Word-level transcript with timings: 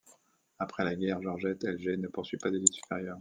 Après 0.57 0.83
la 0.83 0.95
guerre, 0.95 1.21
Georgette 1.21 1.63
Elgey 1.63 1.95
ne 1.95 2.07
poursuit 2.07 2.37
pas 2.39 2.49
d'études 2.49 2.73
supérieures. 2.73 3.09